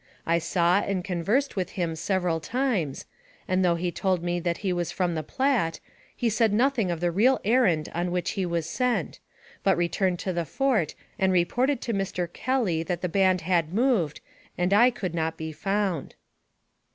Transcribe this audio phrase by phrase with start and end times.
[0.25, 3.05] I saw and conversed with him several times,
[3.47, 5.79] and though he told me that he was from the Platte,
[6.15, 9.19] he said nothing of the real errand on which he was sent,
[9.61, 12.33] but returned to the fort and reported to Mr.
[12.33, 14.21] Kelly that the band had moved
[14.57, 16.15] and I could not be found.